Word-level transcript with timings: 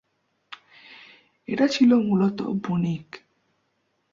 এরা 1.47 1.65
ছিল 1.67 1.91
মূলত 1.99 2.39
বণিক। 2.63 3.07